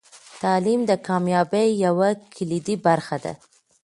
[0.41, 3.33] تعلیم د کامیابۍ یوه کلیدي برخه ده.